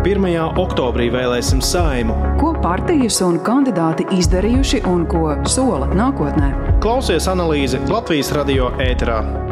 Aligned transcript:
1. 0.00 0.56
oktobrī 0.56 1.10
vēlēsim 1.12 1.58
saimu. 1.60 2.14
Ko 2.40 2.54
partijas 2.64 3.18
un 3.26 3.36
kandidāti 3.44 4.06
izdarījuši 4.16 4.80
un 4.88 5.04
ko 5.10 5.34
sola 5.44 5.90
nākotnē? 5.92 6.48
Klausies 6.80 7.28
analīzi 7.28 7.82
Latvijas 7.92 8.32
radio 8.32 8.72
ēterā. 8.80 9.49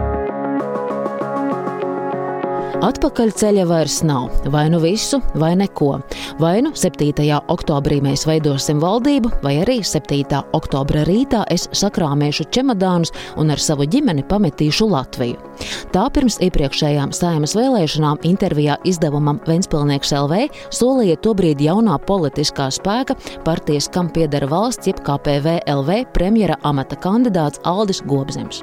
Atpakaļ 2.79 3.33
ceļa 3.35 3.65
vairs 3.67 3.97
nav. 4.07 4.29
Vai 4.55 4.69
nu 4.71 4.79
visu, 4.79 5.19
vai 5.35 5.51
neko. 5.59 5.97
Vai 6.39 6.61
nu 6.63 6.71
7. 6.79 7.11
oktobrī 7.51 7.99
mēs 8.05 8.23
veidosim 8.29 8.79
valdību, 8.79 9.33
vai 9.43 9.57
arī 9.65 9.81
7. 9.83 10.39
oktobra 10.55 11.03
rītā 11.09 11.41
es 11.51 11.67
sakrāmēšu 11.75 12.47
čemodānus 12.55 13.11
un 13.35 13.51
ar 13.51 13.59
savu 13.59 13.83
ģimeni 13.91 14.23
pametīšu 14.31 14.87
Latviju. 14.93 15.43
Tā 15.91 16.07
pirms 16.15 16.39
iepriekšējām 16.47 17.11
saimas 17.19 17.57
vēlēšanām 17.59 18.23
intervijā 18.31 18.79
izdevumam 18.87 19.43
Ventspilnieks 19.49 20.15
LV 20.15 20.47
solīja 20.71 21.19
tobrīd 21.27 21.59
jaunā 21.67 21.99
politiskā 22.07 22.71
spēka 22.71 23.19
partijas, 23.43 23.91
kam 23.91 24.07
piedara 24.15 24.47
valsts, 24.47 24.87
jeb 24.87 25.03
KPV 25.03 25.65
LV 25.67 26.05
premjera 26.15 26.63
amata 26.63 26.95
kandidāts 27.03 27.59
Aldis 27.67 28.07
Gobzems. 28.07 28.63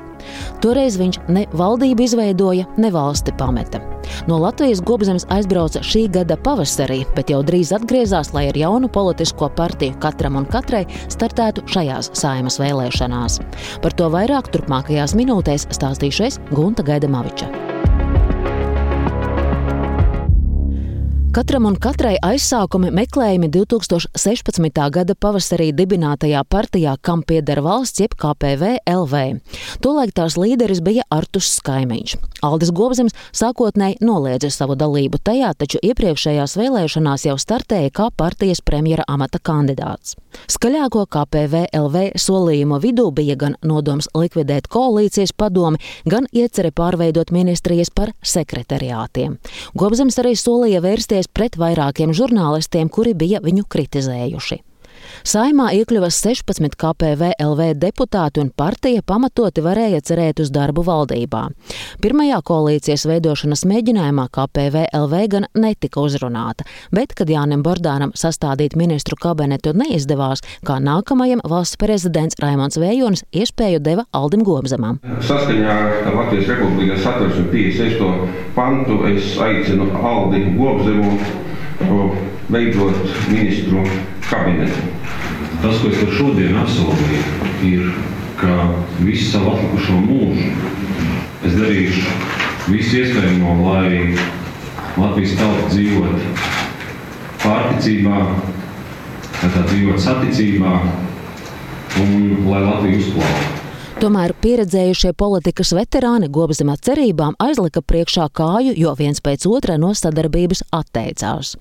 Toreiz 0.63 0.99
viņš 0.99 1.19
ne 1.27 1.45
valdību 1.53 2.05
izveidoja, 2.05 2.69
ne 2.77 2.91
valsti 2.93 3.33
pameta. 3.37 3.81
No 4.29 4.37
Latvijas 4.41 4.81
gobzemes 4.85 5.25
aizbrauca 5.33 5.81
šī 5.85 6.05
gada 6.13 6.37
pavasarī, 6.37 7.01
bet 7.17 7.33
jau 7.33 7.41
drīz 7.45 7.73
atgriezās, 7.75 8.31
lai 8.37 8.47
ar 8.51 8.59
jaunu 8.59 8.89
politisko 8.91 9.49
partiju 9.57 9.97
katram 10.03 10.39
un 10.41 10.49
katrai 10.49 10.85
startētu 11.09 11.65
šajās 11.71 12.13
saimas 12.17 12.59
vēlēšanās. 12.61 13.39
Par 13.83 13.97
to 13.97 14.09
vairāk 14.13 14.51
turpmākajās 14.53 15.17
minūtēs 15.17 15.69
stāstīšu 15.73 16.29
es 16.29 16.41
Gunta 16.53 16.85
Gaidamaviča. 16.85 17.64
Katram 21.35 21.65
un 21.67 21.73
katrai 21.75 22.13
aizsākumi 22.23 22.93
meklējumi 22.95 23.49
2016. 23.51 24.69
gada 24.95 25.15
pavasarī 25.19 25.73
dibinātajā 25.75 26.45
partijā, 26.47 26.93
kam 27.03 27.25
pieder 27.27 27.59
valsts, 27.59 27.99
jeb 27.99 28.13
KPV 28.15 28.69
LV. 28.87 29.23
Tolaik 29.83 30.13
tās 30.15 30.37
līderis 30.39 30.79
bija 30.79 31.03
Artus 31.11 31.49
Skaimiņš. 31.57 32.15
Aldis 32.45 32.71
Gobzems 32.71 33.17
sākotnēji 33.35 33.99
noliedza 34.05 34.47
savu 34.53 34.77
dalību 34.79 35.19
tajā, 35.27 35.51
taču 35.59 35.81
iepriekšējās 35.83 36.55
vēlēšanās 36.55 37.27
jau 37.27 37.35
startēja 37.41 37.91
kā 37.91 38.07
partijas 38.15 38.63
premjera 38.63 39.03
amata 39.03 39.43
kandidāts. 39.43 40.15
Skaļāko 40.51 41.03
KPV 41.11 41.65
LV 41.75 42.05
solījumu 42.21 42.79
vidū 42.83 43.09
bija 43.15 43.35
gan 43.39 43.55
nodoms 43.63 44.07
likvidēt 44.15 44.67
koalīcijas 44.71 45.35
padomi, 45.35 45.83
gan 46.07 46.27
iecerē 46.31 46.71
pārveidot 46.75 47.31
ministrijas 47.35 47.91
par 47.91 48.13
sekretariātiem. 48.23 49.35
Gobzems 49.75 50.19
arī 50.23 50.35
solīja 50.39 50.83
vērsties 50.85 51.24
vērsties 51.25 51.33
pret 51.33 51.57
vairākiem 51.57 52.13
žurnālistiem, 52.13 52.89
kuri 52.89 53.13
bija 53.13 53.41
viņu 53.41 53.65
kritizējuši. 53.67 54.61
Saimā 55.25 55.71
iekļuva 55.79 56.09
16 56.13 56.75
KPV 56.79 57.31
LV 57.41 57.75
deputāti 57.81 58.41
un 58.43 58.51
partija 58.55 59.03
pamatoti 59.05 59.63
varēja 59.65 60.01
cerēt 60.05 60.41
uz 60.43 60.51
darbu 60.53 60.83
valdībā. 60.85 61.43
Pirmajā 62.03 62.39
koalīcijas 62.45 63.05
veidošanas 63.09 63.65
mēģinājumā 63.69 64.27
KPV 64.35 64.87
LV 65.01 65.21
gan 65.33 65.47
netika 65.57 66.03
uzrunāta, 66.03 66.67
bet, 66.95 67.15
kad 67.17 67.31
Jānim 67.31 67.63
Bordānam 67.65 68.13
sastādīt 68.17 68.77
ministru 68.79 69.17
kabinetu 69.21 69.73
neizdevās, 69.77 70.43
kā 70.65 70.79
nākamajam 70.83 71.43
valsts 71.47 71.79
prezidents 71.81 72.39
Raimons 72.41 72.79
Vējonis 72.81 73.25
iespēju 73.35 73.81
deva 73.85 74.05
Aldim 74.15 74.45
Gobzemam. 74.47 75.01
Saskaņā 75.25 75.79
ar 76.05 76.15
Latvijas 76.19 76.51
Republikas 76.53 77.03
satversmi 77.05 77.47
56. 77.53 78.29
pantu 78.55 79.01
es 79.11 79.35
aicinu 79.41 79.89
Aldi 79.99 80.45
Gobzemu 80.59 81.17
veidot 82.51 82.95
ministru 83.29 83.83
kabinetu. 84.29 84.81
Tas, 85.61 85.79
ko 85.81 85.89
es 85.89 85.99
tev 86.01 86.13
šodien 86.17 86.57
apsolīju, 86.61 87.21
ir, 87.65 87.91
ka 88.39 88.55
visu 88.99 89.31
savu 89.31 89.55
atlikušo 89.55 89.99
mūžu 90.05 90.49
es 91.45 91.55
darīšu 91.55 92.03
visu 92.71 93.01
iespējamo, 93.01 93.55
lai 93.63 94.15
Latvijas 94.95 95.35
tauta 95.39 95.69
dzīvot 95.69 96.43
pārticībā, 97.43 98.21
lai 99.41 99.51
tā 99.53 99.65
dzīvot 99.69 100.01
saticībā 100.01 100.73
un 102.01 102.15
lai 102.47 102.63
Latvija 102.65 103.01
uzplauktu. 103.03 103.54
Tomēr 103.95 104.33
pieredzējušie 104.43 105.13
politikas 105.15 105.69
veterāni 105.71 106.27
Gobzemā 106.27 106.73
cerībām 106.83 107.37
aizlika 107.39 107.79
priekšā 107.79 108.25
kāju, 108.35 108.73
jo 108.75 108.91
viens 108.99 109.21
pēc 109.23 109.45
otra 109.47 109.77
no 109.79 109.93
sadarbības 109.95 110.65
atteicās. 110.75 111.53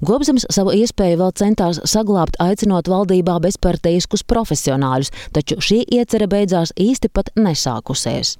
Gobzems 0.00 0.48
savu 0.56 0.72
iespēju 0.78 1.20
vēl 1.20 1.34
centās 1.36 1.82
saglabāt, 1.84 2.38
aicinot 2.40 2.88
valdībā 2.88 3.36
bezparteiskus 3.44 4.24
profesionāļus, 4.24 5.12
taču 5.36 5.60
šī 5.60 5.82
iecerē 5.98 6.30
beidzās 6.32 6.72
īsti 6.80 7.12
pat 7.12 7.28
nesākusies. 7.36 8.38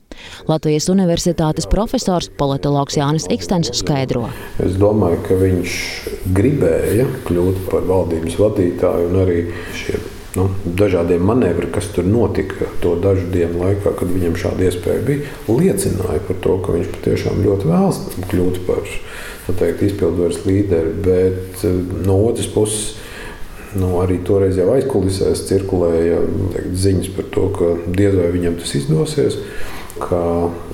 Latvijas 0.49 0.89
Universitātes 0.89 1.69
profesors 1.69 2.33
politologs 2.41 2.97
Jānis 2.97 3.29
Ikstens 3.29 3.75
skaidro. 3.77 4.31
Es 4.65 4.81
domāju, 4.81 5.21
ka 5.29 5.41
viņš 5.45 5.79
gribēja 6.41 7.11
kļūt 7.29 7.67
par 7.69 7.85
valdības 7.93 8.41
vadītāju 8.41 9.11
un 9.13 9.25
arī 9.27 9.41
šie 9.77 10.06
nu, 10.37 10.51
dažādiem 10.65 11.23
manevriem, 11.25 11.71
kas 11.73 11.89
tur 11.95 12.07
notika 12.09 12.69
to 12.83 12.95
dažu 13.01 13.27
dienu 13.33 13.63
laikā, 13.63 13.95
kad 13.99 14.11
viņam 14.13 14.37
šāda 14.39 14.69
iespēja 14.69 15.05
bija, 15.07 15.31
liecināja 15.49 16.21
par 16.29 16.41
to, 16.45 16.59
ka 16.65 16.77
viņš 16.77 16.93
patiešām 16.99 17.43
ļoti 17.47 17.71
vēlas 17.71 18.03
kļūt 18.31 18.61
par 18.69 18.85
teikt, 19.61 19.85
izpildvaras 19.89 20.45
līderi. 20.47 20.93
Bet 21.07 21.65
eh, 21.65 21.81
no 22.07 22.19
otras 22.29 22.51
puses, 22.53 22.97
nu, 23.77 23.97
arī 24.03 24.19
toreiz 24.27 24.59
jau 24.61 24.69
aizkulisēs 24.75 25.47
cirkulēja 25.49 26.21
teikt, 26.55 26.77
ziņas 26.85 27.11
par 27.17 27.33
to, 27.35 27.49
ka 27.57 27.73
diez 27.87 28.17
vai 28.19 28.31
viņam 28.37 28.61
tas 28.61 28.77
izdosies. 28.79 29.41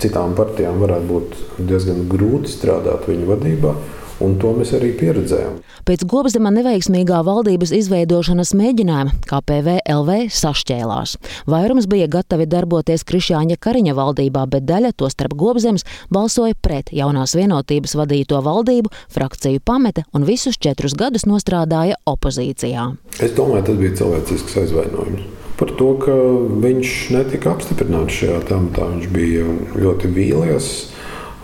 Citām 0.02 0.32
partijām 0.34 0.80
varētu 0.82 1.06
būt 1.06 1.42
diezgan 1.68 2.08
grūti 2.10 2.50
strādāt 2.50 3.06
viņa 3.06 3.28
vadībā. 3.28 3.76
Un 4.22 4.36
to 4.38 4.52
mēs 4.54 4.70
arī 4.76 4.92
pieredzējām. 4.98 5.58
Pēc 5.88 6.04
Gobzema 6.06 6.52
neveiksmīgā 6.54 7.18
valdības 7.26 7.72
izveidošanas 7.74 8.52
mēģinājuma 8.58 9.16
KPV 9.26 9.76
LV 9.90 10.28
sašķēlās. 10.36 11.16
Vairums 11.50 11.88
bija 11.90 12.06
gatavi 12.12 12.46
darboties 12.46 13.02
Krišāņa 13.08 13.58
Kariņa 13.62 13.96
valdībā, 13.98 14.46
bet 14.52 14.68
daļa, 14.68 14.94
tostarp 15.02 15.34
Gobzems, 15.38 15.86
balsoja 16.12 16.54
pret 16.62 16.94
jaunās 16.94 17.34
vienotības 17.38 17.96
vadīto 17.98 18.38
valdību, 18.46 18.94
frakciju 19.12 19.64
pameta 19.66 20.06
un 20.14 20.26
visus 20.28 20.60
četrus 20.62 20.94
gadus 20.94 21.26
nostrādāja 21.26 21.98
opozīcijā. 22.06 22.92
Es 23.18 23.34
domāju, 23.34 23.68
tas 23.72 23.80
bija 23.82 24.00
cilvēcisks 24.02 24.60
aizvainojums 24.62 25.30
par 25.62 25.70
to, 25.78 25.92
ka 26.02 26.14
viņš 26.62 26.92
netika 27.14 27.52
apstiprināts 27.52 28.16
šajā 28.18 28.40
amatā. 28.56 28.88
Viņš 28.96 29.10
bija 29.14 29.44
ļoti 29.78 30.10
vīlies. 30.16 30.70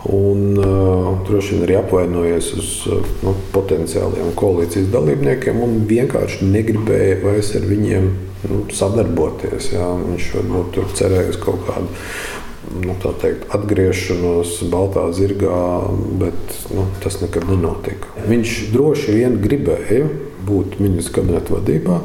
Un 0.07 0.55
uh, 0.63 1.09
droši 1.27 1.57
vien 1.57 1.65
arī 1.67 1.77
apvainojies 1.81 2.53
uz 2.55 2.69
uh, 2.87 3.03
nu, 3.27 3.35
potenciāliem 3.51 4.31
koalīcijas 4.39 4.93
dalībniekiem 4.93 5.59
un 5.65 5.81
vienkārši 5.91 6.47
negribēja 6.53 7.19
vairs 7.25 7.51
ar 7.59 7.67
viņiem 7.67 8.07
nu, 8.47 8.61
sadarboties. 8.71 9.73
Jā. 9.75 9.89
Viņš 10.05 10.29
varbūt 10.37 10.71
tur 10.77 10.93
cerēja 11.01 11.33
uz 11.35 11.41
kaut 11.43 11.67
kādu 11.67 11.89
nu, 12.85 12.95
teikt, 13.03 13.49
atgriešanos 13.55 14.61
Baltā 14.71 15.09
zirgā, 15.17 15.59
bet 16.21 16.57
nu, 16.75 16.87
tas 17.03 17.19
nekad 17.25 17.49
nenotika. 17.51 18.15
Viņš 18.29 18.57
droši 18.75 19.19
vien 19.19 19.39
gribēja 19.43 20.07
būt 20.49 20.79
ministra 20.83 21.19
kabineta 21.19 21.57
vadībā 21.57 22.01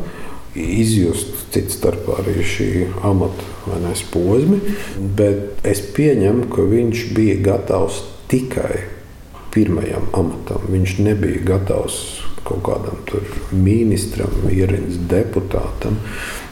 izjust 0.56 1.34
cits 1.54 1.78
starpā 1.80 2.20
arī 2.22 2.44
šī 2.46 2.70
amata 3.06 3.80
ne, 3.82 3.94
posmi, 4.14 4.60
bet 5.18 5.66
es 5.68 5.82
pieņemu, 5.96 6.50
ka 6.54 6.66
viņš 6.70 7.06
bija 7.18 7.40
gatavs 7.46 8.04
tikai 8.32 8.84
pirmajam 9.54 10.10
amatam. 10.18 10.66
Viņš 10.74 10.98
nebija 11.06 11.44
gatavs 11.54 12.00
kaut 12.44 12.64
kādam 12.66 13.00
ministram, 13.56 14.34
ierīnas 14.52 15.00
deputātam. 15.10 16.00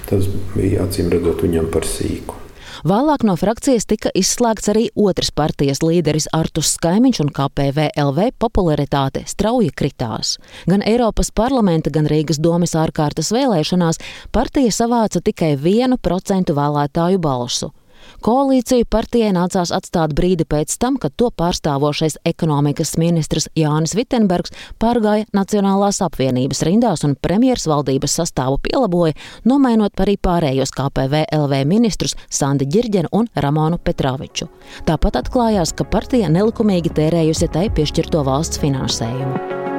Tas 0.09 0.27
bija 0.55 0.85
acīm 0.85 1.11
redzot 1.11 1.43
viņam 1.45 1.69
par 1.73 1.87
sīku. 1.87 2.40
Vēlāk 2.81 3.21
no 3.27 3.35
frakcijas 3.37 3.85
tika 3.85 4.09
izslēgts 4.17 4.71
arī 4.71 4.87
otrs 4.97 5.29
partijas 5.37 5.83
līderis 5.85 6.25
Artus 6.33 6.71
Skaimiņš 6.79 7.19
un 7.21 7.29
KPVLV 7.35 8.31
popularitāte 8.41 9.21
strauji 9.29 9.69
kritās. 9.69 10.39
Gan 10.65 10.81
Eiropas 10.81 11.29
parlamenta, 11.29 11.93
gan 11.93 12.09
Rīgas 12.09 12.41
domas 12.41 12.73
ārkārtas 12.73 13.29
vēlēšanās 13.35 14.01
partija 14.33 14.73
savāca 14.73 15.21
tikai 15.21 15.53
vienu 15.61 16.01
procentu 16.01 16.57
vēlētāju 16.57 17.21
balsu. 17.21 17.69
Koalīciju 18.25 18.85
partijai 18.91 19.31
nācās 19.35 19.71
atstāt 19.75 20.13
brīdi 20.17 20.45
pēc 20.45 20.75
tam, 20.81 20.97
kad 21.01 21.15
to 21.17 21.29
pārstāvošais 21.37 22.19
ekonomikas 22.27 22.95
ministrs 23.01 23.49
Jānis 23.57 23.95
Vitsenbergs 23.97 24.53
pārgāja 24.81 25.27
Nacionālās 25.35 26.01
apvienības 26.05 26.63
rindās 26.67 27.05
un 27.07 27.15
premjeras 27.15 27.67
valdības 27.71 28.17
sastāvu 28.21 28.59
pielaboja, 28.67 29.17
nomainot 29.45 30.03
arī 30.03 30.17
pārējos 30.21 30.73
KPV 30.77 31.25
LV 31.37 31.63
ministrus 31.69 32.17
Sandi 32.29 32.67
Girģenu 32.69 33.11
un 33.11 33.31
Ramonu 33.35 33.79
Petrāviču. 33.81 34.49
Tāpat 34.87 35.23
atklājās, 35.23 35.73
ka 35.73 35.87
partija 35.87 36.29
nelikumīgi 36.29 36.93
tērējusi 36.97 37.51
tai 37.55 37.69
piešķirto 37.73 38.25
valsts 38.27 38.61
finansējumu. 38.61 39.70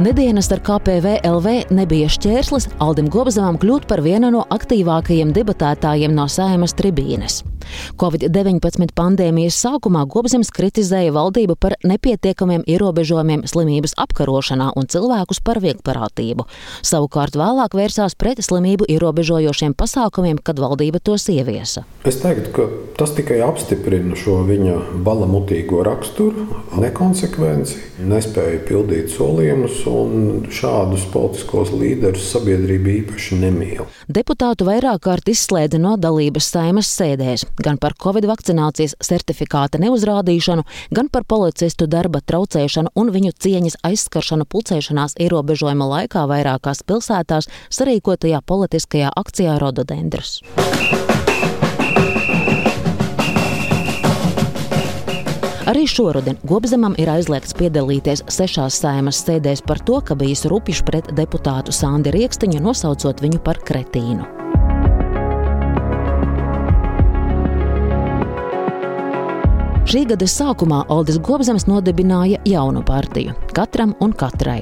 Nedēļas 0.00 0.46
ar 0.54 0.60
KPV 0.64 1.10
LV 1.28 1.50
nebija 1.76 2.08
šķērslis 2.08 2.70
Aldim 2.80 3.10
Gobzemam 3.12 3.58
kļūt 3.60 3.84
par 3.90 4.00
vienu 4.00 4.30
no 4.32 4.46
aktīvākajiem 4.56 5.34
debatētājiem 5.36 6.14
no 6.16 6.24
saimas 6.24 6.72
tribīnes. 6.78 7.42
Covid-19 8.00 8.94
pandēmijas 8.96 9.58
sākumā 9.64 10.06
Gobzems 10.10 10.52
kritizēja 10.54 11.12
valdību 11.16 11.56
par 11.60 11.76
nepietiekamiem 11.86 12.64
ierobežojumiem 12.70 13.46
slimības 13.50 13.96
apkarošanā 14.00 14.70
un 14.78 14.88
cilvēkus 14.90 15.42
par 15.44 15.60
viegparātību. 15.64 16.46
Savukārt 16.86 17.38
vēlāk 17.38 17.76
vērsās 17.76 18.16
pret 18.18 18.42
slimību 18.44 18.88
ierobežojošiem 18.90 19.74
pasākumiem, 19.78 20.40
kad 20.44 20.60
valdība 20.62 21.00
tos 21.02 21.28
ieviesa. 21.32 21.84
Es 22.08 22.20
teiktu, 22.22 22.52
ka 22.56 22.68
tas 23.00 23.14
tikai 23.16 23.40
apstiprina 23.44 24.16
šo 24.18 24.40
viņa 24.48 24.76
balamutīgo 25.06 25.82
raksturu, 25.86 26.46
nekonsekvenci, 26.80 27.80
nespēju 28.10 28.62
pildīt 28.68 29.12
solījumus 29.14 29.82
un 29.90 30.46
šādus 30.52 31.06
politiskos 31.12 31.72
līderus 31.74 32.30
sabiedrība 32.32 32.94
īpaši 33.00 33.40
nemīl. 33.44 33.86
Deputātu 34.10 34.66
vairāk 34.68 35.04
kārt 35.06 35.30
izslēdza 35.32 35.80
no 35.80 35.96
dalības 36.00 36.50
saimas 36.54 36.90
sēdēs, 36.96 37.46
gan 37.58 37.78
par 37.80 37.96
covid 37.98 38.28
vakcinācijas 38.30 38.96
certifikāta 39.04 39.80
neuzrādīšanu, 39.82 40.64
gan 40.94 41.10
par 41.12 41.24
policistu 41.24 41.88
darba 41.90 42.22
traucēšanu 42.22 42.94
un 42.94 43.12
viņu 43.14 43.34
cieņas 43.40 43.80
aizskaršanu 43.90 44.46
pulcēšanās 44.50 45.18
ierobežojuma 45.20 45.90
laikā 45.96 46.26
vairākās 46.30 46.84
pilsētās 46.86 47.50
sarīkotajā 47.70 48.42
politiskajā 48.46 49.12
akcijā 49.16 49.58
Rododendrs. 49.60 50.40
Arī 55.70 55.84
šoruden 55.86 56.38
Gobzemam 56.50 56.96
ir 56.98 57.12
aizliegts 57.12 57.54
piedalīties 57.54 58.24
sešās 58.32 58.80
saimas 58.82 59.20
sēdēs 59.22 59.62
par 59.62 59.78
to, 59.86 60.00
ka 60.02 60.18
bijis 60.18 60.42
rupjš 60.50 60.82
pret 60.88 61.14
deputātu 61.14 61.70
Sandi 61.70 62.10
Riekstiņu, 62.16 62.64
nosaucot 62.64 63.22
viņu 63.22 63.44
par 63.46 63.62
kretīnu. 63.62 64.39
Šī 69.90 70.04
gada 70.06 70.22
sākumā 70.30 70.84
Aldis 70.94 71.16
Gobzems 71.26 71.64
nodibināja 71.66 72.38
jaunu 72.46 72.78
partiju- 72.86 73.32
Katram 73.56 73.96
un 73.98 74.12
Katrai. 74.12 74.60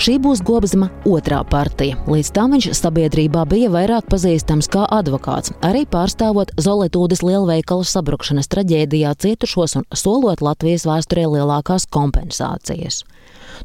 Šī 0.00 0.16
būs 0.22 0.42
Gobzema 0.46 0.90
otrā 1.08 1.40
partija. 1.48 1.98
Līdz 2.10 2.30
tam 2.36 2.54
viņš 2.56 2.70
sabiedrībā 2.78 3.44
bija 3.50 3.70
vairāk 3.74 4.08
pazīstams 4.12 4.70
kā 4.72 4.84
advokāts, 4.98 5.54
arī 5.64 5.84
pārstāvot 5.90 6.54
Zoletūdas 6.60 7.24
lielveikalu 7.26 7.86
sabrukšanas 7.88 8.50
traģēdijā 8.52 9.14
cietušos 9.24 9.78
un 9.80 9.88
solot 9.94 10.44
Latvijas 10.44 10.86
vēsturē 10.88 11.26
lielākās 11.36 11.88
kompensācijas. 11.94 13.04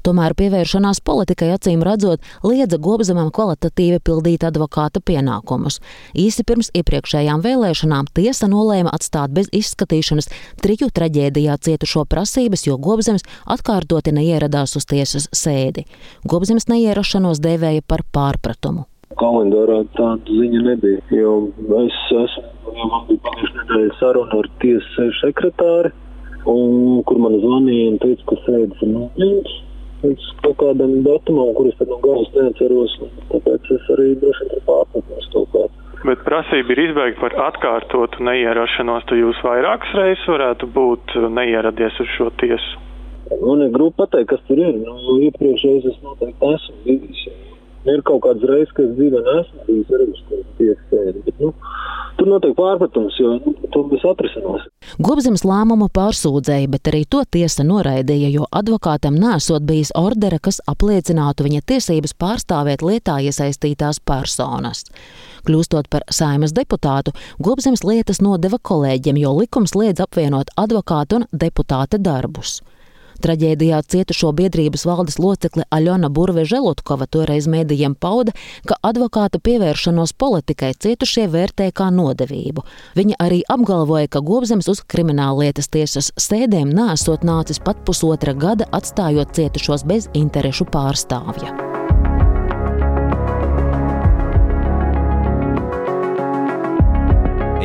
Tomēr 0.06 0.36
pievēršanās 0.38 1.02
politikai 1.06 1.50
acīm 1.56 1.84
redzot 1.86 2.24
liedza 2.46 2.78
Gobzemam 2.82 3.32
kvalitatīvi 3.34 4.00
pildīt 4.06 4.46
advokāta 4.48 5.02
pienākumus. 5.04 5.80
Īsi 6.14 6.46
pirms 6.48 6.72
iepriekšējām 6.78 7.44
vēlēšanām 7.46 8.12
tiesa 8.16 8.50
nolēma 8.52 8.94
atstāt 8.96 9.34
bez 9.36 9.50
izskatīšanas 9.56 10.30
triju 10.64 10.92
traģēdijā 10.96 11.58
cietušo 11.66 12.06
prasības, 12.10 12.66
jo 12.68 12.78
Gobzems 12.82 13.26
atkārtoti 13.50 14.14
neieradās 14.16 14.78
uz 14.80 14.88
tiesas 14.90 15.30
sēdi. 15.36 15.86
Gobzems 16.30 16.70
neierašanos 16.72 17.42
dēvēja 17.44 17.86
par 17.88 18.06
pārpratumu. 18.16 18.86
Kalendārā 19.20 19.82
tāda 19.98 20.36
ziņa 20.42 20.60
nebija, 20.68 21.00
jo 21.12 21.32
es 21.84 21.98
esmu, 22.24 22.44
jau 22.78 22.92
man 22.92 23.08
bija 23.08 23.24
pagājušajā 23.26 23.64
nedēļā 23.64 23.96
saruna 24.02 24.44
ar 24.44 24.52
tiesas 24.62 25.18
sekretāri, 25.24 25.92
un, 26.46 27.02
kur 27.10 27.24
man 27.26 27.40
zvanīja 27.42 27.90
un 27.94 27.98
teica, 28.04 28.28
ka 28.30 28.38
sēdes 28.46 28.86
ir 28.86 28.94
nopietnas 28.94 29.58
līdz 30.04 30.28
kaut 30.44 30.58
kādam 30.62 31.00
datumam, 31.04 31.52
kurus 31.58 31.76
tad 31.80 31.92
no 31.92 32.00
galas 32.04 32.30
neatceros. 32.36 32.96
Tāpēc 33.34 33.72
es 33.76 33.88
arī 33.96 34.10
droši 34.22 34.50
vien 34.52 34.66
pārpratnos 34.68 35.30
kaut 35.34 35.50
kā. 35.56 35.66
Bet 36.08 36.22
prasība 36.24 36.76
ir 36.76 36.84
izbeigta 36.86 37.20
par 37.26 37.36
atkārtotu 37.50 38.24
neierašanos. 38.24 39.08
Tu 39.10 39.20
jūs 39.20 39.42
vairākas 39.44 39.96
reizes 40.00 40.30
varētu 40.32 40.70
būt 40.76 41.18
neieradies 41.36 42.00
uz 42.00 42.14
šo 42.16 42.30
tiesu. 42.40 42.86
Man 43.30 43.66
ir 43.66 43.74
grūti 43.76 43.98
pateikt, 44.00 44.32
kas 44.34 44.46
tur 44.48 44.62
ir. 44.62 44.80
Nu, 44.82 45.20
iepriekšējais 45.28 45.90
es 45.92 46.00
noteikti 46.06 46.54
esmu 46.56 46.78
bijis. 46.86 47.26
Ir 47.90 48.02
kaut 48.06 48.24
kādas 48.26 48.46
reizes, 48.50 48.74
ka 48.76 48.84
es 48.84 48.96
dzīvē 48.98 49.22
neesmu 49.26 49.68
bijis 49.68 49.94
arī 49.98 50.10
uz 50.14 50.24
tiesas 50.58 50.90
sēdi. 50.92 51.24
Bet, 51.26 51.38
nu, 51.44 51.54
Tur 52.20 52.28
notiek 52.28 52.52
pārpratums, 52.52 53.16
jo 53.16 53.38
nu, 53.40 53.54
to 53.72 53.86
viss 53.88 54.04
atrisinās. 54.04 54.66
Gobzems 55.00 55.46
lēmumu 55.48 55.88
pārsūdzēja, 55.96 56.68
bet 56.74 56.90
arī 56.92 57.06
to 57.08 57.22
tiesa 57.32 57.64
noraidīja, 57.64 58.28
jo 58.34 58.48
advokātam 58.60 59.16
nesot 59.16 59.64
bijis 59.64 59.94
ordera, 59.96 60.36
kas 60.44 60.60
apliecinātu 60.68 61.46
viņa 61.48 61.64
tiesības 61.72 62.18
pārstāvēt 62.20 62.84
lietā 62.84 63.22
iesaistītās 63.24 64.02
personas. 64.04 64.84
Kļūstot 65.48 65.88
par 65.88 66.04
saimas 66.12 66.52
deputātu, 66.58 67.16
Gobzems 67.40 67.86
lietas 67.88 68.20
nodeva 68.26 68.60
kolēģiem, 68.60 69.22
jo 69.24 69.32
likums 69.40 69.78
liedz 69.80 70.04
apvienot 70.04 70.52
advokātu 70.60 71.22
un 71.22 71.30
deputāta 71.32 72.02
darbus. 72.04 72.60
Traģēdijā 73.24 73.82
cietušo 73.92 74.32
biedrības 74.36 74.86
valdes 74.88 75.20
locekle 75.20 75.66
Aļona 75.76 76.10
Burve 76.14 76.46
Želotkova 76.50 77.08
toreiz 77.12 77.50
mēdījiem 77.52 77.96
pauda, 78.00 78.34
ka 78.68 78.80
advokāta 78.90 79.42
pievēršanos 79.44 80.16
politikai 80.20 80.74
cietušie 80.74 81.28
vērtē 81.32 81.70
kā 81.76 81.90
nodevību. 81.94 82.66
Viņa 83.00 83.20
arī 83.22 83.42
apgalvoja, 83.52 84.10
ka 84.12 84.24
Gobzems 84.26 84.72
uz 84.72 84.84
krimināllietas 84.88 85.72
tiesas 85.72 86.14
sēdēm 86.20 86.72
nesot 86.76 87.28
nācis 87.28 87.62
pat 87.64 87.84
pusotra 87.88 88.34
gada, 88.34 88.70
atstājot 88.72 89.36
cietušos 89.38 89.88
bez 89.90 90.12
interešu 90.18 90.70
pārstāvja. 90.74 91.69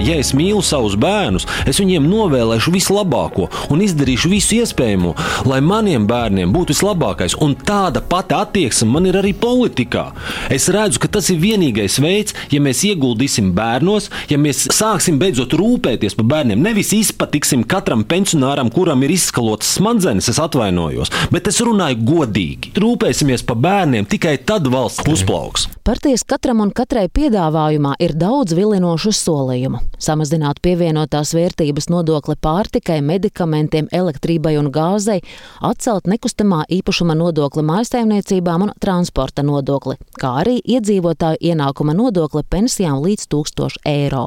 Ja 0.05 0.19
es 0.21 0.35
mīlu 0.37 0.61
savus 0.61 0.99
bērnus, 1.01 1.47
es 1.65 1.79
viņiem 1.81 2.05
novēlēšu 2.05 2.75
vislabāko 2.75 3.47
un 3.73 3.81
izdarīšu 3.81 4.29
visu 4.29 4.59
iespējamo, 4.59 5.15
lai 5.49 5.63
maniem 5.65 6.05
bērniem 6.05 6.51
būtu 6.53 6.75
vislabākais. 6.75 7.39
Un 7.41 7.55
tāda 7.57 8.03
pati 8.05 8.37
attieksme 8.37 8.91
man 8.93 9.09
ir 9.09 9.17
arī 9.17 9.33
politikā. 9.33 10.11
Es 10.53 10.67
redzu, 10.69 11.01
ka 11.01 11.09
tas 11.09 11.31
ir 11.33 11.41
vienīgais 11.41 11.97
veids, 12.05 12.37
ja 12.53 12.61
mēs 12.61 12.83
ieguldīsim 12.85 13.55
bērnos, 13.57 14.11
ja 14.29 14.37
mēs 14.37 14.67
sāksim 14.77 15.17
beidzot 15.23 15.57
rūpēties 15.57 16.19
par 16.19 16.29
bērniem. 16.35 16.61
Nevis 16.69 16.93
izpatiksim 16.99 17.65
katram 17.65 18.05
pensionāram, 18.05 18.69
kuram 18.75 19.07
ir 19.09 19.17
izskalotas 19.17 19.73
smadzenes, 19.79 20.29
es 20.29 20.43
atvainojos, 20.43 21.15
bet 21.33 21.49
es 21.49 21.63
runāju 21.65 22.05
godīgi. 22.05 22.75
Rūpēsimies 22.77 23.47
par 23.49 23.57
bērniem, 23.65 24.05
tikai 24.13 24.37
tad 24.45 24.69
valsts 24.69 25.09
uzplauks. 25.09 25.71
Partijas 25.85 26.29
katram 26.29 26.61
un 26.61 26.77
katrai 26.77 27.09
piedāvājumā 27.09 27.97
ir 28.05 28.13
daudz 28.21 28.53
vilinošu 28.53 29.17
solījumu 29.17 29.81
samazināt 29.99 30.61
pievienotās 30.65 31.35
vērtības 31.37 31.91
nodokli 31.93 32.37
pārtikai, 32.41 33.01
medikamentiem, 33.03 33.89
elektrībai 33.93 34.57
un 34.61 34.71
gāzei, 34.75 35.21
atcelt 35.63 36.09
nekustamā 36.11 36.65
īpašuma 36.79 37.17
nodokli 37.19 37.65
mājsaimniecībām 37.67 38.69
un 38.69 38.73
transporta 38.81 39.43
nodokli, 39.47 39.99
kā 40.21 40.37
arī 40.45 40.61
iedzīvotāju 40.65 41.43
ienākuma 41.53 41.97
nodokli 41.97 42.45
pensijām 42.51 43.03
līdz 43.05 43.29
1000 43.35 43.85
eiro. 43.85 44.27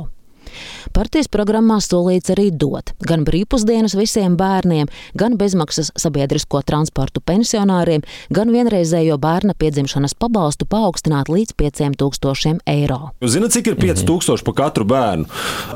Partijas 0.95 1.29
programmā 1.31 1.79
solīts 1.83 2.31
arī 2.33 2.49
dot 2.51 2.93
gan 3.07 3.25
brīvpusdienas 3.27 3.95
visiem 3.97 4.37
bērniem, 4.39 4.89
gan 5.17 5.37
bezmaksas 5.39 5.91
sabiedrisko 5.99 6.61
transportu 6.67 7.21
pensionāriem, 7.23 8.05
gan 8.33 8.53
vienreizējo 8.53 9.19
bērna 9.21 9.55
piedzimšanas 9.57 10.17
pabalstu 10.19 10.67
paaugstināt 10.69 11.31
līdz 11.31 11.57
5000 11.59 12.63
eiro. 12.67 13.11
Jūs 13.21 13.37
zināt, 13.37 13.55
cik 13.55 13.73
ir 13.73 13.79
5000 13.81 14.45
par 14.47 14.57
katru 14.63 14.87
bērnu? 14.87 15.29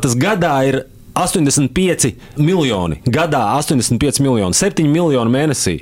Tas 0.03 0.17
gadā 0.19 0.55
ir 0.69 0.83
85 1.15 2.13
miljoni, 2.39 3.01
gadā 3.05 3.43
85 3.59 4.21
miljoni, 4.23 4.55
7 4.55 4.87
miljoni 4.87 5.33
mēnesī. 5.33 5.81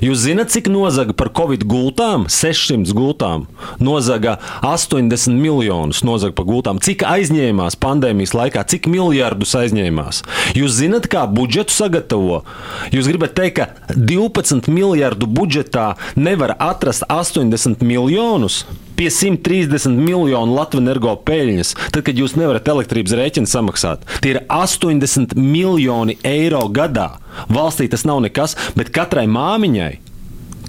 Jūs 0.00 0.22
zināt, 0.24 0.52
cik 0.54 0.70
nozaga 0.72 1.14
par 1.16 1.28
covid 1.36 1.64
gultām? 1.68 2.24
600 2.32 2.94
gultām. 2.96 3.46
Nozaga 3.82 4.38
80 4.64 5.36
miljonus 5.36 6.02
nozaga 6.06 6.36
par 6.38 6.48
gultām. 6.48 6.80
Cik 6.80 7.04
aizņēmās 7.08 7.76
pandēmijas 7.80 8.34
laikā, 8.36 8.64
cik 8.72 8.88
miljardus 8.90 9.52
aizņēmās? 9.60 10.22
Jūs 10.56 10.78
zināt, 10.80 11.10
kā 11.12 11.26
budžetu 11.30 11.76
sagatavo? 11.76 12.42
Jūs 12.94 13.10
gribat 13.10 13.36
teikt, 13.36 13.60
ka 13.60 13.96
12 13.96 14.70
miljardu 14.72 15.28
budžetā 15.28 15.92
nevar 16.16 16.56
atrast 16.56 17.04
80 17.10 17.84
miljonus? 17.84 18.64
Pie 19.00 19.08
130 19.08 19.96
miljonu 19.96 20.52
Latvijas 20.58 20.82
energo 20.84 21.14
peļņas, 21.24 21.70
tad, 21.88 22.02
kad 22.04 22.18
jūs 22.20 22.36
nevarat 22.36 22.68
elektrības 22.68 23.14
rēķinu 23.16 23.48
samaksāt. 23.48 24.04
Tie 24.20 24.34
ir 24.34 24.42
80 24.52 25.32
miljoni 25.40 26.18
eiro 26.26 26.66
gadā. 26.68 27.14
Valstī 27.48 27.88
tas 27.88 28.04
nav 28.04 28.20
nekas, 28.26 28.58
bet 28.76 28.92
katrai 28.92 29.24
māmiņai 29.30 30.09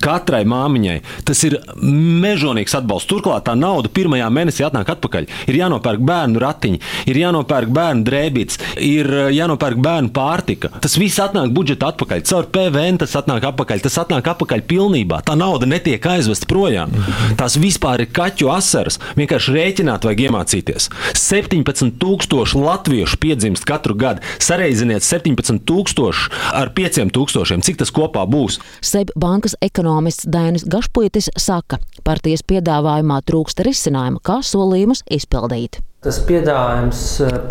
katrai 0.01 0.43
māmiņai. 0.49 0.97
Tas 1.27 1.43
ir 1.47 1.57
mežonīgs 1.81 2.75
atbalsts. 2.77 3.09
Turklāt 3.11 3.45
tā 3.47 3.55
nauda 3.57 3.91
pirmajā 3.93 4.29
mēnesī 4.33 4.65
atnāk 4.67 4.91
atpakaļ. 4.95 5.29
Ir 5.51 5.59
jānopērk 5.61 6.03
bērnu 6.07 6.41
ratiņi, 6.41 6.81
ir 7.11 7.21
jānopērk 7.21 7.71
bērnu 7.75 8.05
drēbītes, 8.07 8.59
ir 8.81 9.09
eh, 9.09 9.29
jānopērk 9.37 9.81
bērnu 9.81 10.13
pārtika. 10.15 10.71
Tas 10.83 10.97
viss 10.99 11.21
atnāk 11.21 11.53
budžeta 11.55 11.91
atpakaļ. 11.91 12.23
Caur 12.31 12.49
PVN 12.53 13.01
tas 13.01 13.15
atnāk 13.19 13.45
atpakaļ. 13.51 13.83
Tas 13.85 13.99
atnāk 14.03 14.31
atpakaļ 14.33 14.65
pilnībā. 14.69 15.21
Tā 15.27 15.37
nauda 15.39 15.69
netiek 15.69 16.05
aizvesta 16.13 16.49
projām. 16.49 16.93
Tās 17.39 17.57
vispār 17.61 18.05
ir 18.05 18.11
kaķu 18.13 18.51
asaras. 18.53 18.99
Vienkārši 19.19 19.55
rēķināt 19.55 20.07
vajag 20.07 20.25
iemācīties. 20.27 20.89
17,000 21.17 22.61
latviešu 22.61 23.19
piedzimst 23.21 23.67
katru 23.67 23.95
gadu. 23.97 24.23
Sareiziniet 24.41 25.05
17,000 25.05 26.29
ar 26.57 26.73
5,000. 26.77 27.61
Cik 27.65 27.81
tas 27.81 27.93
kopā 27.93 28.25
būs? 28.29 28.59
Seb 28.85 29.13
bankas 29.19 29.55
ekonomists 29.91 30.25
Dainis 30.25 30.63
Gašpuitis 30.63 31.27
saka, 31.35 31.77
partijas 32.07 32.45
piedāvājumā 32.47 33.17
trūkst 33.27 33.59
risinājumu, 33.65 34.21
kā 34.23 34.39
solījumus 34.39 35.03
izpildīt. 35.11 35.81
Tas 36.01 36.21
piedāvājums, 36.23 37.01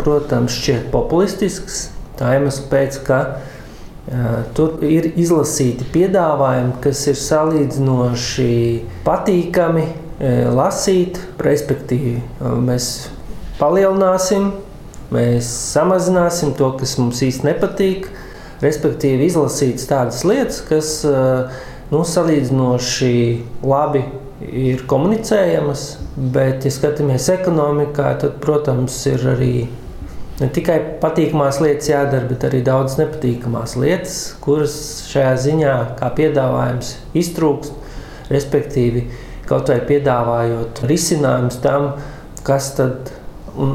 protams, 0.01 0.55
šķiet 0.57 0.89
populistisks. 0.91 1.91
Tā 2.17 2.33
iemesla 2.39 2.65
pēc, 2.71 2.97
ka 3.05 3.19
uh, 3.29 4.41
tur 4.57 4.81
ir 4.81 5.11
izlasīti 5.13 5.85
piedāvājumi, 5.93 6.73
kas 6.81 7.05
ir 7.11 7.21
salīdzinoši 7.21 8.49
patīkami 9.05 9.85
uh, 9.85 10.49
lasīt. 10.57 11.21
Respektīvi, 11.45 12.17
mēs 12.65 12.91
palielināsim, 13.61 14.49
mēs 15.13 15.45
samazināsim 15.75 16.57
to, 16.57 16.73
kas 16.81 16.97
mums 16.97 17.21
īsti 17.21 17.53
nepatīk. 17.53 18.09
Respektīvi, 18.61 19.29
izlasītas 19.29 19.87
tādas 19.89 20.25
lietas, 20.25 20.63
kas 20.65 20.97
nu, 21.91 22.01
salīdzinoši 22.07 23.13
labi 23.67 24.03
ir 24.41 24.85
komunicējamas, 24.89 25.85
bet, 26.33 26.65
ja 26.65 26.73
skatāmies 26.73 27.27
ekonomikā, 27.33 28.15
tad, 28.23 28.39
protams, 28.43 28.97
ir 29.11 29.25
arī 29.35 29.53
ne 30.41 30.49
tikai 30.53 30.77
patīkamās 31.01 31.59
lietas 31.61 31.91
jādara, 31.91 32.25
bet 32.31 32.47
arī 32.47 32.63
daudz 32.65 32.97
nepatīkamās 32.99 33.75
lietas, 33.79 34.17
kuras 34.41 34.75
šajā 35.11 35.35
ziņā, 35.45 35.75
kā 35.99 36.09
piedāvājums, 36.17 36.95
iztrūkst. 37.21 37.77
Respektīvi, 38.31 39.09
kaut 39.49 39.67
vai 39.67 39.81
piedāvājot 39.83 40.85
risinājumus 40.87 41.57
tam, 41.61 41.89
kas 42.47 42.69
tad 42.77 43.11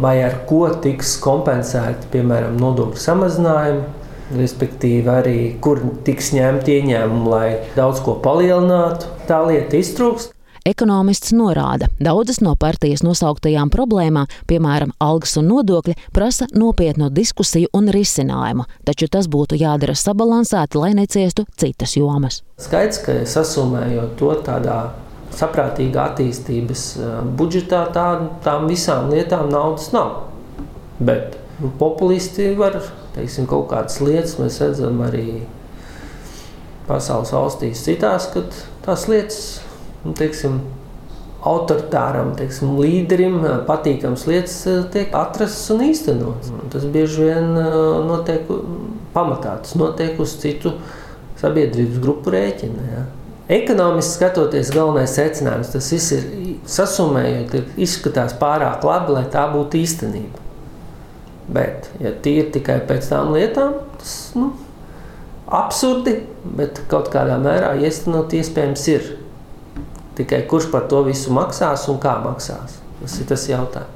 vai 0.00 0.16
ar 0.24 0.38
ko 0.48 0.62
tiks 0.82 1.18
kompensēti, 1.20 2.08
piemēram, 2.14 2.56
nodokļu 2.56 3.02
samazinājumi 3.02 4.05
respektīvi 4.34 5.12
arī 5.12 5.40
kur 5.62 5.82
tiks 6.06 6.32
ņemti 6.34 6.80
ieņēmumi, 6.80 7.28
lai 7.30 7.50
daudz 7.76 8.02
ko 8.04 8.16
palielinātu. 8.24 9.12
Tā 9.28 9.42
lieta 9.46 9.78
iztrūkst. 9.78 10.32
Ekonomists 10.66 11.30
norāda, 11.30 11.86
daudzas 12.02 12.40
no 12.42 12.56
partijas 12.58 13.04
nosauktajām 13.06 13.70
problēmām, 13.70 14.26
piemēram, 14.50 14.90
algas 14.98 15.36
un 15.38 15.46
nodokļi, 15.52 15.94
prasa 16.10 16.48
nopietnu 16.50 17.06
diskusiju 17.14 17.70
un 17.76 17.86
risinājumu, 17.94 18.66
taču 18.82 19.06
tas 19.06 19.28
būtu 19.30 19.60
jādara 19.60 19.94
sabalansēti, 19.94 20.80
lai 20.82 20.90
neciestu 20.98 21.46
citas 21.54 21.94
jomas. 21.94 22.40
Skaidrs, 22.58 22.98
ka 23.06 23.20
sasumējot 23.30 24.18
to 24.18 24.32
tādā 24.42 24.80
saprātīgā 25.36 26.10
attīstības 26.10 26.84
budžetā, 27.38 27.86
tā, 27.94 28.08
tām 28.42 28.66
visām 28.66 29.12
lietām 29.14 29.46
naudas 29.52 29.92
nav. 29.94 30.32
Bet 30.98 31.38
populisti 31.78 32.56
var 32.58 32.80
teiksim, 33.16 33.48
kaut 33.50 33.70
kādas 33.72 33.98
lietas 34.04 34.36
mēs 34.40 34.60
redzam 34.62 35.02
arī 35.06 35.42
pasaules 36.86 37.32
valstīs, 37.34 37.82
citās, 37.82 38.30
kad 38.34 38.54
tās 38.86 39.08
lietas, 39.10 39.40
nu, 40.04 40.14
teiksim, 40.16 40.60
autoritāram 41.46 42.32
teiksim, 42.38 42.74
līderim 42.80 43.38
patīkams 43.68 44.26
lietas 44.26 44.56
tiek 44.94 45.14
atrastas 45.14 45.68
un 45.74 45.84
īstenotas. 45.86 46.52
Tas 46.72 46.86
bieži 46.90 47.28
vien 47.28 47.52
notiek 48.06 48.48
pamatā, 49.14 49.58
tas 49.62 49.76
notiek 49.78 50.18
uz 50.22 50.36
citu 50.42 50.74
sabiedrības 51.40 52.00
grupu 52.02 52.32
rēķina. 52.34 52.88
Ja. 52.94 53.04
Ekonomiski 53.60 54.16
skatoties, 54.16 54.72
galvenais 54.74 55.14
secinājums 55.14 55.70
tas 55.74 55.92
ir 55.94 56.26
sasumējot, 56.66 57.60
izskatās 57.78 58.34
pārāk 58.40 58.82
labi, 58.86 59.14
lai 59.14 59.26
tā 59.30 59.46
būtu 59.52 59.78
īstenība. 59.84 60.45
Bet, 61.46 61.90
ja 62.02 62.10
tīri 62.22 62.48
tikai 62.56 62.80
pēc 62.88 63.10
tām 63.12 63.30
lietām, 63.36 63.76
tas 64.00 64.14
nu, 64.34 64.50
absurdi, 65.46 66.18
bet 66.58 66.82
kaut 66.90 67.12
kādā 67.12 67.38
mērā 67.42 67.76
īstenot 67.86 68.34
iespējams 68.34 68.86
ir. 68.90 69.12
Tikai 70.16 70.46
kurš 70.50 70.70
par 70.72 70.88
to 70.90 71.04
visu 71.06 71.34
maksās 71.36 71.86
un 71.92 72.00
kā 72.02 72.16
maksās? 72.24 72.80
Tas 73.02 73.20
ir 73.20 73.28
tas 73.30 73.44
jautājums. 73.50 73.92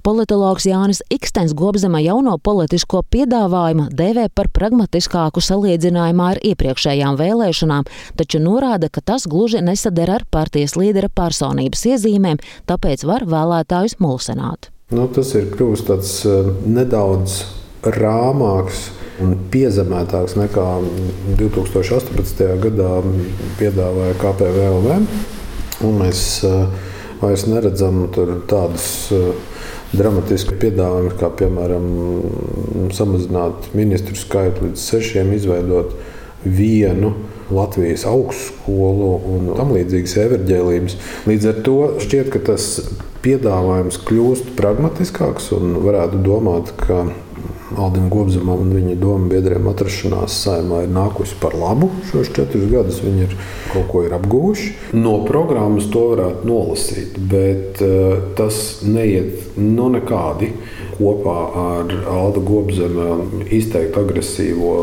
Politologs 0.00 0.64
Jānis 0.64 1.02
Ikstens 1.12 1.52
Gobzema 1.52 2.00
jauno 2.00 2.38
politisko 2.40 3.02
piedāvājumu 3.12 3.90
dēvē 3.92 4.30
par 4.32 4.48
pragmatiskāku 4.56 5.42
salīdzinājumā 5.44 6.30
ar 6.34 6.40
iepriekšējām 6.52 7.18
vēlēšanām, 7.20 7.88
taču 8.16 8.40
norāda, 8.40 8.88
ka 8.88 9.04
tas 9.04 9.28
gluži 9.28 9.60
nesadara 9.60 10.16
ar 10.16 10.24
partijas 10.32 10.78
līdera 10.80 11.12
personības 11.12 11.84
iezīmēm, 11.92 12.40
tāpēc 12.64 13.04
var 13.04 13.28
vēlētājus 13.28 14.00
mulsināt. 14.00 14.72
Nu, 14.90 15.04
tas 15.06 15.28
ir 15.38 15.52
kļuvis 15.52 15.84
tāds 15.86 16.08
eh, 16.26 16.48
nedaudz 16.66 17.44
rāmāks 17.94 18.88
un 19.22 19.36
piezemētāks 19.52 20.32
nekā 20.34 20.64
2018. 21.38 22.40
gadā 22.64 22.96
piedāvāja 23.60 24.16
KPVLV. 24.18 24.96
Mēs 25.94 26.22
eh, 26.48 26.88
vairs 27.20 27.44
neredzam 27.46 28.00
tādus 28.50 28.88
eh, 29.14 29.28
dramatiskus 29.94 30.58
piedāvājumus, 30.58 31.14
kā 31.22 31.30
piemēram 31.38 32.90
samazināt 32.96 33.70
ministru 33.78 34.18
skaitu 34.18 34.66
līdz 34.66 34.88
sešiem, 34.88 35.30
izveidot 35.36 35.94
vienu 36.42 37.12
Latvijas 37.54 38.08
augstskolu 38.10 39.12
un 39.36 39.52
tam 39.54 39.70
līdzīgas 39.76 40.16
everģēlības. 40.24 40.98
Līdz 41.30 41.48
ar 41.52 41.62
to 41.66 41.78
šķiet, 42.02 42.34
ka 42.34 42.42
tas 42.50 42.72
piedāvājums 43.24 44.00
kļūst 44.06 44.54
pragmatiskāks 44.58 45.50
un 45.56 45.76
varētu 45.84 46.22
domāt, 46.24 46.72
ka 46.80 47.04
Aldim 47.78 48.08
Gobzemam 48.10 48.64
un 48.64 48.72
viņa 48.74 48.96
domu 48.98 49.28
biedriem 49.30 49.68
atrašanās 49.70 50.34
saimā 50.42 50.82
ir 50.84 50.90
nākusi 50.90 51.36
par 51.40 51.54
labu. 51.54 51.90
Šos 52.08 52.32
četrus 52.34 52.66
gadus 52.70 52.98
viņi 53.04 53.22
ir 53.28 53.36
kaut 53.70 53.86
ko 53.92 54.02
ir 54.06 54.14
apguvuši. 54.16 54.72
No 54.98 55.20
programmas 55.28 55.86
to 55.92 56.08
varētu 56.14 56.50
nolasīt, 56.50 57.18
bet 57.30 57.78
uh, 57.86 58.32
tas 58.38 58.80
neiet 58.82 59.54
no 59.56 59.86
nu 59.86 60.00
nekādi 60.00 60.50
kopā 60.96 61.36
ar 61.62 61.94
Alda 62.10 62.42
Gobzema 62.44 63.20
izteikti 63.46 64.02
agresīvo 64.02 64.74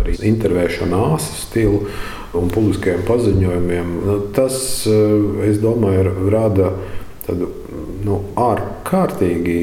arī 0.00 0.16
intervēšanu 0.32 1.04
āsu 1.12 1.36
stilu 1.44 1.84
un 2.32 2.48
publiskajiem 2.48 3.04
paziņojumiem. 3.06 3.96
Tas, 4.32 4.56
uh, 4.88 5.44
es 5.44 5.60
domāju, 5.60 6.16
rada 6.32 6.72
tādu 7.26 7.52
nu, 8.04 8.18
ārkārtīgi 8.38 9.58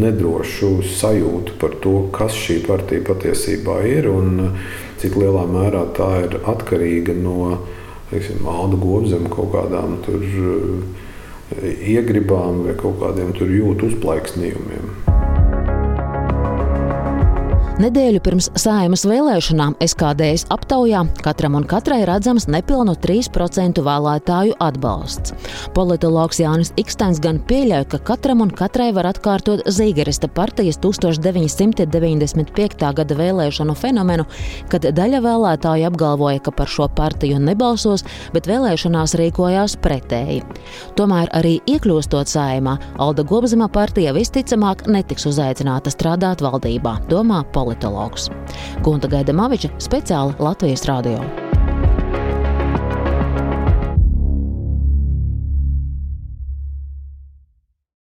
nedrošu 0.00 0.76
sajūtu 0.96 1.58
par 1.60 1.78
to, 1.84 1.94
kas 2.14 2.36
šī 2.38 2.60
partija 2.66 3.04
patiesībā 3.06 3.80
ir 3.90 4.08
un 4.10 4.50
cik 5.02 5.18
lielā 5.20 5.44
mērā 5.50 5.86
tā 5.96 6.10
ir 6.26 6.38
atkarīga 6.50 7.16
no 7.18 7.58
teiksim, 8.10 8.46
Alda 8.48 8.78
Gobzema 8.80 9.30
kaut 9.32 9.52
kādām 9.54 9.98
tur, 10.04 10.22
eh, 10.22 11.72
iegribām 11.96 12.64
vai 12.66 12.74
kaut 12.78 13.00
kādiem 13.02 13.34
jūtu 13.34 13.90
uzplaiksnījumiem. 13.90 15.03
Nedēļu 17.74 18.20
pirms 18.22 18.46
sājumas 18.54 19.02
vēlēšanām 19.02 19.72
SKDS 19.82 20.44
aptaujā 20.54 21.00
katram 21.24 21.56
un 21.58 21.64
katrai 21.66 22.04
redzams 22.06 22.44
nepilnu 22.46 22.92
3% 23.02 23.82
vēlētāju 23.82 24.54
atbalsts. 24.62 25.34
Politologs 25.74 26.38
Jānis 26.38 26.70
Iksteins 26.78 27.18
gan 27.18 27.42
pieļauj, 27.42 27.90
ka 27.90 27.98
katram 28.12 28.44
un 28.44 28.52
katrai 28.54 28.92
var 28.94 29.08
atkārtot 29.10 29.66
Zīgerista 29.66 30.30
partijas 30.30 30.78
1995. 30.84 32.92
gada 33.00 33.14
vēlēšanu 33.18 33.74
fenomenu, 33.80 34.22
kad 34.70 34.86
daļa 34.94 35.18
vēlētāju 35.26 35.90
apgalvoja, 35.90 36.38
ka 36.46 36.54
par 36.54 36.70
šo 36.70 36.86
partiju 36.94 37.42
nebalsos, 37.42 38.06
bet 38.36 38.46
vēlēšanās 38.52 39.16
rīkojās 39.18 39.74
pretēji. 39.82 40.46
Tomēr 40.94 41.26
arī 41.34 41.58
iekļūstot 41.74 42.30
sājumā, 42.36 42.78
Alda 43.02 43.26
Gobzema 43.26 43.66
partija 43.66 44.14
visticamāk 44.14 44.86
netiks 44.86 45.26
uzaicināta 45.26 45.90
strādāt 45.90 46.38
valdībā, 46.46 47.02
domā 47.10 47.42
politologs 47.42 47.63
politologs. 47.64 48.28
Gunta 48.84 49.08
Gaida 49.08 49.32
Maviča 49.32 49.72
speciāli 49.80 50.36
Latvijas 50.38 50.86
radio. 50.90 51.43